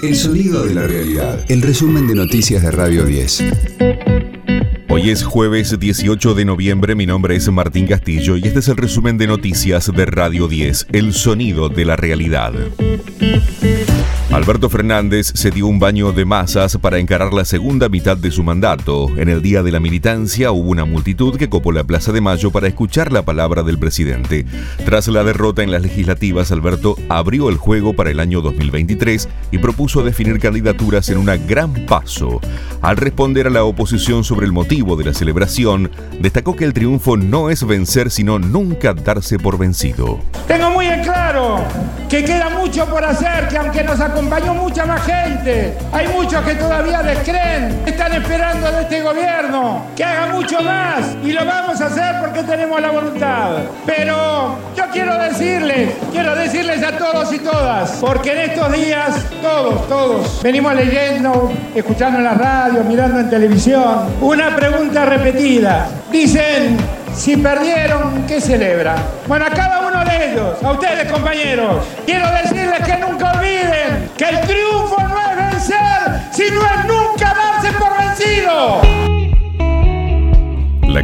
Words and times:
El 0.00 0.14
sonido 0.14 0.64
de 0.64 0.74
la 0.74 0.86
realidad. 0.86 1.44
El 1.48 1.60
resumen 1.60 2.06
de 2.06 2.14
noticias 2.14 2.62
de 2.62 2.70
Radio 2.70 3.04
10. 3.04 3.44
Hoy 4.88 5.10
es 5.10 5.24
jueves 5.24 5.76
18 5.78 6.34
de 6.34 6.44
noviembre, 6.44 6.94
mi 6.94 7.04
nombre 7.04 7.34
es 7.34 7.50
Martín 7.50 7.88
Castillo 7.88 8.36
y 8.36 8.46
este 8.46 8.60
es 8.60 8.68
el 8.68 8.76
resumen 8.76 9.18
de 9.18 9.26
noticias 9.26 9.90
de 9.92 10.06
Radio 10.06 10.46
10, 10.46 10.86
El 10.92 11.12
sonido 11.14 11.68
de 11.68 11.84
la 11.84 11.96
realidad. 11.96 12.52
Alberto 14.38 14.70
Fernández 14.70 15.32
se 15.34 15.50
dio 15.50 15.66
un 15.66 15.80
baño 15.80 16.12
de 16.12 16.24
masas 16.24 16.78
para 16.78 17.00
encarar 17.00 17.34
la 17.34 17.44
segunda 17.44 17.88
mitad 17.88 18.16
de 18.16 18.30
su 18.30 18.44
mandato. 18.44 19.08
En 19.16 19.28
el 19.28 19.42
día 19.42 19.64
de 19.64 19.72
la 19.72 19.80
militancia 19.80 20.52
hubo 20.52 20.70
una 20.70 20.84
multitud 20.84 21.36
que 21.36 21.48
copó 21.48 21.72
la 21.72 21.82
Plaza 21.82 22.12
de 22.12 22.20
Mayo 22.20 22.52
para 22.52 22.68
escuchar 22.68 23.10
la 23.10 23.22
palabra 23.22 23.64
del 23.64 23.80
presidente. 23.80 24.46
Tras 24.84 25.08
la 25.08 25.24
derrota 25.24 25.64
en 25.64 25.72
las 25.72 25.82
legislativas, 25.82 26.52
Alberto 26.52 26.94
abrió 27.08 27.48
el 27.48 27.56
juego 27.56 27.94
para 27.94 28.12
el 28.12 28.20
año 28.20 28.40
2023 28.40 29.28
y 29.50 29.58
propuso 29.58 30.04
definir 30.04 30.38
candidaturas 30.38 31.08
en 31.08 31.18
un 31.18 31.26
gran 31.48 31.74
paso. 31.86 32.40
Al 32.88 32.96
responder 32.96 33.46
a 33.46 33.50
la 33.50 33.64
oposición 33.64 34.24
sobre 34.24 34.46
el 34.46 34.52
motivo 34.52 34.96
de 34.96 35.04
la 35.04 35.12
celebración, 35.12 35.90
destacó 36.20 36.56
que 36.56 36.64
el 36.64 36.72
triunfo 36.72 37.18
no 37.18 37.50
es 37.50 37.66
vencer, 37.66 38.10
sino 38.10 38.38
nunca 38.38 38.94
darse 38.94 39.38
por 39.38 39.58
vencido. 39.58 40.20
Tengo 40.46 40.70
muy 40.70 40.86
en 40.86 41.02
claro 41.02 41.58
que 42.08 42.24
queda 42.24 42.48
mucho 42.48 42.86
por 42.86 43.04
hacer, 43.04 43.48
que 43.48 43.58
aunque 43.58 43.84
nos 43.84 44.00
acompañó 44.00 44.54
mucha 44.54 44.86
más 44.86 45.02
gente. 45.04 45.76
Hay 45.92 46.08
muchos 46.08 46.40
que 46.42 46.54
todavía 46.54 47.02
descreen, 47.02 47.82
están 47.84 48.14
esperando 48.14 48.72
de 48.72 48.80
este 48.80 49.02
gobierno 49.02 49.84
que 49.94 50.04
haga 50.04 50.32
mucho 50.34 50.62
más 50.62 51.16
y 51.22 51.32
lo 51.32 51.44
vamos 51.44 51.80
a 51.82 51.86
hacer 51.86 52.16
porque 52.22 52.42
tenemos 52.44 52.80
la 52.80 52.90
voluntad. 52.90 53.58
Pero 53.84 54.56
yo 54.74 54.84
quiero 54.90 55.18
decirles, 55.18 55.90
quiero 56.10 56.34
decirles 56.34 56.82
a 56.82 56.96
todos 56.96 57.30
y 57.34 57.38
todas, 57.40 57.90
porque 58.00 58.32
en 58.32 58.50
estos 58.50 58.72
días 58.72 59.26
todos, 59.42 59.86
todos 59.88 60.42
venimos 60.42 60.74
leyendo, 60.74 61.52
escuchando 61.74 62.18
en 62.18 62.24
la 62.24 62.34
radio, 62.34 62.77
mirando 62.84 63.20
en 63.20 63.30
televisión, 63.30 64.08
una 64.20 64.54
pregunta 64.54 65.04
repetida. 65.04 65.88
Dicen, 66.10 66.76
si 67.14 67.36
perdieron, 67.36 68.24
¿qué 68.26 68.40
celebran? 68.40 68.96
Bueno, 69.26 69.46
a 69.46 69.50
cada 69.50 69.86
uno 69.86 70.04
de 70.04 70.32
ellos, 70.32 70.62
a 70.62 70.72
ustedes 70.72 71.10
compañeros, 71.10 71.84
quiero 72.06 72.26
decirles 72.42 72.80
que 72.86 72.96
nunca 72.98 73.32
olviden 73.32 74.10
que 74.16 74.24
el 74.24 74.40
triunfo 74.40 74.96
no 75.00 75.17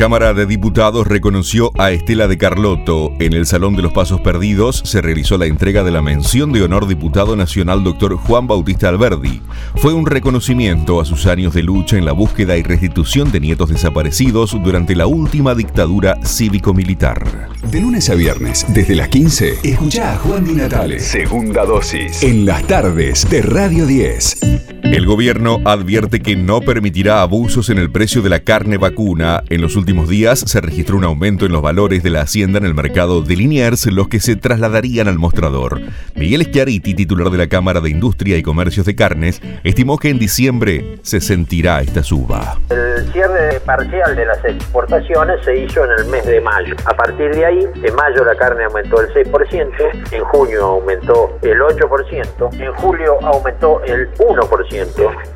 Cámara 0.00 0.32
de 0.32 0.46
Diputados 0.46 1.06
reconoció 1.06 1.72
a 1.76 1.90
Estela 1.90 2.26
de 2.26 2.38
Carlotto. 2.38 3.12
En 3.18 3.34
el 3.34 3.44
Salón 3.44 3.76
de 3.76 3.82
los 3.82 3.92
Pasos 3.92 4.22
Perdidos 4.22 4.80
se 4.86 5.02
realizó 5.02 5.36
la 5.36 5.44
entrega 5.44 5.84
de 5.84 5.90
la 5.90 6.00
mención 6.00 6.52
de 6.52 6.62
honor 6.62 6.88
diputado 6.88 7.36
nacional 7.36 7.84
Dr. 7.84 8.16
Juan 8.16 8.46
Bautista 8.46 8.88
Alberdi. 8.88 9.42
Fue 9.76 9.92
un 9.92 10.06
reconocimiento 10.06 11.02
a 11.02 11.04
sus 11.04 11.26
años 11.26 11.52
de 11.52 11.64
lucha 11.64 11.98
en 11.98 12.06
la 12.06 12.12
búsqueda 12.12 12.56
y 12.56 12.62
restitución 12.62 13.30
de 13.30 13.40
nietos 13.40 13.68
desaparecidos 13.68 14.56
durante 14.64 14.96
la 14.96 15.06
última 15.06 15.54
dictadura 15.54 16.16
cívico-militar. 16.24 17.50
De 17.70 17.82
lunes 17.82 18.08
a 18.08 18.14
viernes, 18.14 18.64
desde 18.70 18.94
las 18.94 19.08
15, 19.10 19.58
escucha 19.64 20.14
a 20.14 20.16
Juan 20.16 20.46
Di 20.46 20.54
Natale. 20.54 20.98
Segunda 20.98 21.66
dosis. 21.66 22.22
En 22.22 22.46
las 22.46 22.66
tardes 22.66 23.28
de 23.28 23.42
Radio 23.42 23.84
10. 23.84 24.59
El 24.92 25.06
gobierno 25.06 25.60
advierte 25.66 26.18
que 26.18 26.34
no 26.34 26.60
permitirá 26.62 27.22
abusos 27.22 27.70
en 27.70 27.78
el 27.78 27.92
precio 27.92 28.22
de 28.22 28.28
la 28.28 28.40
carne 28.40 28.76
vacuna. 28.76 29.44
En 29.48 29.60
los 29.60 29.76
últimos 29.76 30.08
días 30.08 30.40
se 30.40 30.60
registró 30.60 30.96
un 30.96 31.04
aumento 31.04 31.46
en 31.46 31.52
los 31.52 31.62
valores 31.62 32.02
de 32.02 32.10
la 32.10 32.22
hacienda 32.22 32.58
en 32.58 32.64
el 32.64 32.74
mercado 32.74 33.22
de 33.22 33.36
Liniers, 33.36 33.86
los 33.86 34.08
que 34.08 34.18
se 34.18 34.34
trasladarían 34.34 35.06
al 35.06 35.16
mostrador. 35.16 35.80
Miguel 36.16 36.42
Schiariti, 36.42 36.94
titular 36.94 37.30
de 37.30 37.38
la 37.38 37.46
Cámara 37.46 37.80
de 37.80 37.88
Industria 37.88 38.36
y 38.36 38.42
Comercios 38.42 38.84
de 38.84 38.96
Carnes, 38.96 39.40
estimó 39.62 39.96
que 39.96 40.10
en 40.10 40.18
diciembre 40.18 40.98
se 41.02 41.20
sentirá 41.20 41.80
esta 41.82 42.02
suba. 42.02 42.58
El 42.70 43.12
cierre 43.12 43.60
parcial 43.60 44.16
de 44.16 44.26
las 44.26 44.44
exportaciones 44.44 45.44
se 45.44 45.56
hizo 45.56 45.84
en 45.84 45.90
el 46.00 46.06
mes 46.06 46.26
de 46.26 46.40
mayo. 46.40 46.74
A 46.86 46.96
partir 46.96 47.30
de 47.30 47.46
ahí, 47.46 47.64
en 47.80 47.94
mayo 47.94 48.24
la 48.24 48.34
carne 48.34 48.64
aumentó 48.64 49.00
el 49.00 49.08
6%, 49.14 50.12
en 50.12 50.24
junio 50.24 50.66
aumentó 50.66 51.38
el 51.42 51.60
8%, 51.60 52.60
en 52.60 52.72
julio 52.74 53.18
aumentó 53.22 53.80
el 53.84 54.10
1% 54.14 54.79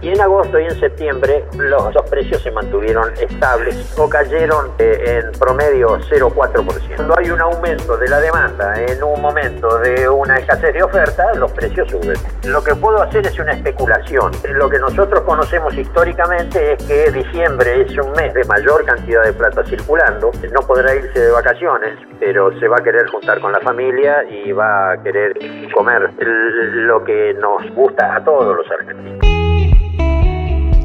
y 0.01 0.09
en 0.09 0.21
agosto 0.21 0.59
y 0.59 0.65
en 0.65 0.81
septiembre 0.81 1.45
los, 1.59 1.95
precios 2.11 2.43
se 2.43 2.51
mantuvieron 2.51 3.13
estables 3.21 3.95
o 3.99 4.09
cayeron 4.09 4.71
eh, 4.79 5.21
en 5.23 5.39
promedio 5.39 5.99
0,4%. 5.99 6.97
Cuando 6.97 7.19
hay 7.19 7.31
un 7.31 7.41
aumento 7.41 7.97
de 7.97 8.09
la 8.09 8.21
demanda 8.21 8.75
en 8.81 9.03
un 9.03 9.21
momento 9.21 9.79
de 9.79 10.09
una 10.09 10.37
escasez 10.37 10.73
de 10.73 10.83
oferta, 10.83 11.35
los 11.35 11.53
precios 11.53 11.91
suben. 11.91 12.17
Lo 12.45 12.63
que 12.63 12.75
puedo 12.75 13.03
hacer 13.03 13.27
es 13.27 13.39
una 13.39 13.53
especulación. 13.53 14.33
Lo 14.55 14.69
que 14.71 14.79
nosotros 14.79 15.21
conocemos 15.23 15.75
históricamente 15.75 16.75
es 16.75 16.85
que 16.85 17.11
diciembre 17.11 17.83
es 17.83 17.99
un 17.99 18.13
mes 18.13 18.33
de 18.33 18.45
mayor 18.45 18.85
cantidad 18.85 19.25
de 19.25 19.33
plata 19.33 19.65
circulando. 19.65 20.31
No 20.53 20.61
podrá 20.61 20.95
irse 20.95 21.19
de 21.19 21.31
vacaciones, 21.31 21.99
pero 22.19 22.59
se 22.59 22.69
va 22.69 22.77
a 22.79 22.83
querer 22.83 23.07
juntar 23.09 23.41
con 23.41 23.53
la 23.53 23.61
familia 23.61 24.25
y 24.25 24.53
va 24.53 24.93
a 24.93 25.03
querer 25.03 25.35
comer 25.75 26.11
lo 26.19 27.05
que 27.05 27.35
nos 27.35 27.69
gusta 27.75 28.17
a 28.17 28.25
todos 28.25 28.57
los 28.57 28.71
argentinos. 28.71 29.34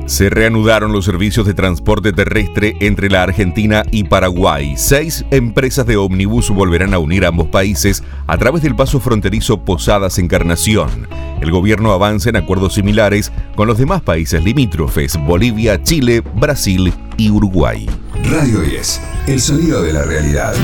Se 0.09 0.27
reanudaron 0.27 0.91
los 0.91 1.05
servicios 1.05 1.45
de 1.45 1.53
transporte 1.53 2.11
terrestre 2.11 2.75
entre 2.79 3.11
la 3.11 3.21
Argentina 3.21 3.83
y 3.91 4.05
Paraguay. 4.05 4.73
Seis 4.75 5.23
empresas 5.29 5.85
de 5.85 5.97
ómnibus 5.97 6.49
volverán 6.49 6.95
a 6.95 6.99
unir 6.99 7.27
ambos 7.27 7.47
países 7.49 8.03
a 8.25 8.35
través 8.39 8.63
del 8.63 8.75
paso 8.75 8.99
fronterizo 8.99 9.63
Posadas 9.63 10.17
Encarnación. 10.17 11.07
El 11.41 11.51
gobierno 11.51 11.91
avanza 11.91 12.29
en 12.29 12.37
acuerdos 12.37 12.73
similares 12.73 13.31
con 13.55 13.67
los 13.67 13.77
demás 13.77 14.01
países 14.01 14.43
limítrofes, 14.43 15.15
Bolivia, 15.15 15.83
Chile, 15.83 16.21
Brasil 16.21 16.91
y 17.15 17.29
Uruguay. 17.29 17.87
Radio 18.31 18.61
10, 18.61 19.01
el 19.27 19.39
sonido 19.39 19.83
de 19.83 19.93
la 19.93 20.05
realidad. 20.05 20.55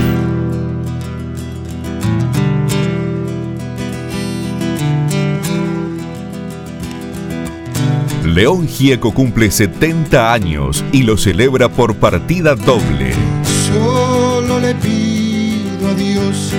León 8.35 8.67
Gieco 8.67 9.13
cumple 9.13 9.49
70 9.49 10.33
años 10.33 10.83
y 10.91 11.03
lo 11.03 11.15
celebra 11.15 11.69
por 11.69 11.95
partida 11.95 12.53
doble. 12.53 13.13
Solo 13.65 14.59
le 14.59 14.75
pido 14.75 15.87
a 15.87 15.93
Dios. 15.93 16.51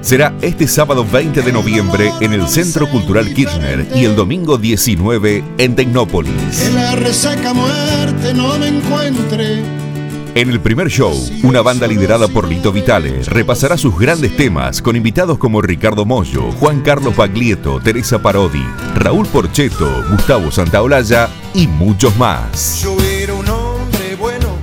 Será 0.00 0.34
este 0.42 0.66
sábado 0.66 1.06
20 1.08 1.42
de 1.42 1.52
noviembre 1.52 2.10
en 2.20 2.32
el 2.32 2.48
Centro 2.48 2.90
Cultural 2.90 3.32
Kirchner 3.32 3.86
y 3.94 4.04
el 4.04 4.16
domingo 4.16 4.58
19 4.58 5.44
en 5.58 5.76
Tecnópolis. 5.76 6.58
Que 6.60 6.72
la 6.72 6.96
resaca 6.96 7.54
muerte 7.54 8.34
no 8.34 8.58
me 8.58 8.66
encuentre 8.66 9.79
en 10.34 10.50
el 10.50 10.60
primer 10.60 10.88
show, 10.88 11.14
una 11.42 11.60
banda 11.62 11.86
liderada 11.86 12.28
por 12.28 12.46
Lito 12.46 12.72
Vitale 12.72 13.22
repasará 13.24 13.76
sus 13.76 13.98
grandes 13.98 14.36
temas 14.36 14.80
con 14.80 14.96
invitados 14.96 15.38
como 15.38 15.60
Ricardo 15.60 16.04
Mollo, 16.04 16.52
Juan 16.52 16.82
Carlos 16.82 17.16
Baglietto, 17.16 17.80
Teresa 17.80 18.20
Parodi, 18.20 18.64
Raúl 18.94 19.26
Porcheto, 19.26 20.04
Gustavo 20.10 20.50
Santaolalla 20.50 21.28
y 21.54 21.66
muchos 21.66 22.16
más. 22.16 22.82
Yo 22.82 22.96
era 23.00 23.34
un 23.34 23.48
hombre 23.48 24.16
bueno, 24.18 24.56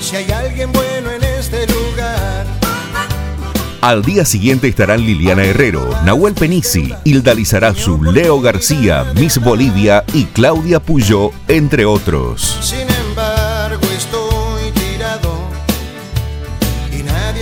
si 0.00 0.16
hay 0.16 0.30
alguien 0.30 0.70
bueno 0.72 1.10
en 1.10 1.24
este 1.24 1.66
lugar. 1.66 2.46
Al 3.80 4.02
día 4.02 4.24
siguiente 4.24 4.68
estarán 4.68 5.04
Liliana 5.04 5.44
Herrero, 5.44 5.90
Nahuel 6.04 6.34
Penisi, 6.34 6.92
Hilda 7.04 7.34
Lizarazu, 7.34 8.02
Leo 8.02 8.40
García, 8.40 9.04
Miss 9.14 9.38
Bolivia 9.38 10.04
y 10.14 10.24
Claudia 10.24 10.80
Puyó, 10.80 11.30
entre 11.48 11.84
otros. 11.84 12.74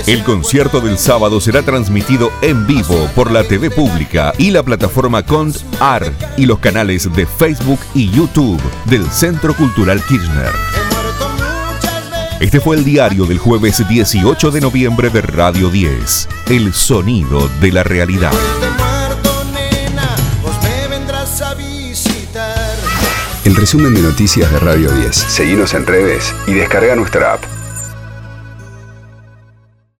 El 0.06 0.24
concierto 0.24 0.80
del 0.80 0.98
sábado 0.98 1.40
será 1.40 1.62
transmitido 1.62 2.32
en 2.42 2.66
vivo 2.66 3.08
por 3.14 3.30
la 3.30 3.44
TV 3.44 3.70
pública 3.70 4.32
y 4.36 4.50
la 4.50 4.64
plataforma 4.64 5.24
Cont 5.24 5.56
AR 5.78 6.12
y 6.36 6.46
los 6.46 6.58
canales 6.58 7.12
de 7.14 7.24
Facebook 7.24 7.78
y 7.94 8.10
YouTube 8.10 8.60
del 8.86 9.08
Centro 9.10 9.54
Cultural 9.54 10.02
Kirchner. 10.04 10.50
Este 12.40 12.58
fue 12.58 12.76
el 12.76 12.84
diario 12.84 13.26
del 13.26 13.38
jueves 13.38 13.86
18 13.88 14.50
de 14.50 14.60
noviembre 14.60 15.08
de 15.08 15.22
Radio 15.22 15.70
10, 15.70 16.28
El 16.48 16.74
sonido 16.74 17.48
de 17.60 17.70
la 17.70 17.84
realidad. 17.84 18.32
El 23.44 23.54
resumen 23.54 23.94
de 23.94 24.02
noticias 24.02 24.50
de 24.50 24.58
Radio 24.58 24.90
10. 24.90 25.14
Seguimos 25.14 25.74
en 25.74 25.86
redes 25.86 26.34
y 26.48 26.54
descarga 26.54 26.96
nuestra 26.96 27.34
app. 27.34 27.61